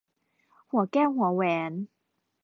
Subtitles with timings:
[0.69, 1.71] หัวแก้วหัวแหวน